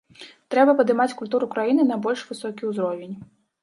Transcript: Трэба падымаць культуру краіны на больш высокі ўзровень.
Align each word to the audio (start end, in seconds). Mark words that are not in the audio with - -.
Трэба 0.53 0.75
падымаць 0.79 1.15
культуру 1.21 1.51
краіны 1.53 1.89
на 1.93 2.01
больш 2.09 2.27
высокі 2.35 2.63
ўзровень. 2.75 3.19